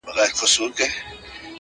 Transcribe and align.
لمبو 0.03 0.11
وهلی 0.19 0.33
سوځولی 0.39 0.73
چنار، 0.77 0.91